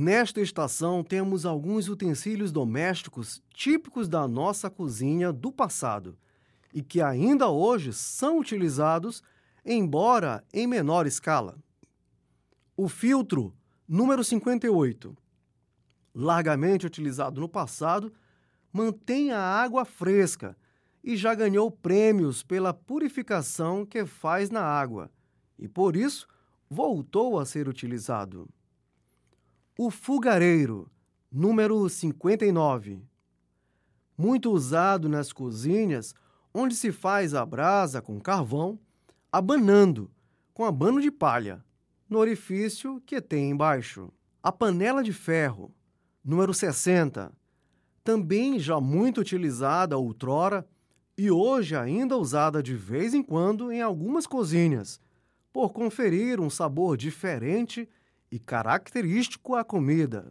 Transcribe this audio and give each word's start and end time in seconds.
Nesta 0.00 0.40
estação 0.40 1.02
temos 1.02 1.44
alguns 1.44 1.88
utensílios 1.88 2.52
domésticos 2.52 3.42
típicos 3.52 4.08
da 4.08 4.28
nossa 4.28 4.70
cozinha 4.70 5.32
do 5.32 5.50
passado 5.50 6.16
e 6.72 6.84
que 6.84 7.02
ainda 7.02 7.48
hoje 7.48 7.92
são 7.92 8.38
utilizados, 8.38 9.24
embora 9.66 10.44
em 10.54 10.68
menor 10.68 11.04
escala. 11.04 11.58
O 12.76 12.88
filtro 12.88 13.52
número 13.88 14.22
58, 14.22 15.16
largamente 16.14 16.86
utilizado 16.86 17.40
no 17.40 17.48
passado, 17.48 18.12
mantém 18.72 19.32
a 19.32 19.40
água 19.40 19.84
fresca 19.84 20.56
e 21.02 21.16
já 21.16 21.34
ganhou 21.34 21.72
prêmios 21.72 22.44
pela 22.44 22.72
purificação 22.72 23.84
que 23.84 24.06
faz 24.06 24.48
na 24.48 24.62
água, 24.62 25.10
e 25.58 25.66
por 25.66 25.96
isso 25.96 26.28
voltou 26.70 27.36
a 27.36 27.44
ser 27.44 27.66
utilizado. 27.68 28.48
O 29.80 29.92
fogareiro, 29.92 30.90
número 31.30 31.88
59, 31.88 33.00
muito 34.16 34.50
usado 34.50 35.08
nas 35.08 35.32
cozinhas 35.32 36.16
onde 36.52 36.74
se 36.74 36.90
faz 36.90 37.32
a 37.32 37.46
brasa 37.46 38.02
com 38.02 38.20
carvão, 38.20 38.76
abanando 39.30 40.10
com 40.52 40.64
abano 40.64 41.00
de 41.00 41.12
palha, 41.12 41.64
no 42.10 42.18
orifício 42.18 43.00
que 43.06 43.20
tem 43.20 43.50
embaixo. 43.50 44.12
A 44.42 44.50
panela 44.50 45.00
de 45.00 45.12
ferro, 45.12 45.72
número 46.24 46.52
60, 46.52 47.32
também 48.02 48.58
já 48.58 48.80
muito 48.80 49.20
utilizada 49.20 49.96
outrora 49.96 50.66
e 51.16 51.30
hoje 51.30 51.76
ainda 51.76 52.16
usada 52.16 52.60
de 52.60 52.74
vez 52.74 53.14
em 53.14 53.22
quando 53.22 53.70
em 53.70 53.80
algumas 53.80 54.26
cozinhas, 54.26 55.00
por 55.52 55.72
conferir 55.72 56.40
um 56.40 56.50
sabor 56.50 56.96
diferente 56.96 57.88
e 58.30 58.38
característico 58.38 59.54
à 59.54 59.64
comida. 59.64 60.30